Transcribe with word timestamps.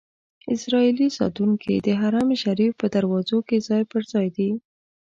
اسرائیلي 0.53 1.07
ساتونکي 1.19 1.75
د 1.85 1.87
حرم 2.01 2.29
شریف 2.43 2.71
په 2.81 2.87
دروازو 2.95 3.37
کې 3.47 3.57
ځای 3.67 3.83
پر 3.91 4.01
ځای 4.11 4.27
دي. 4.37 4.51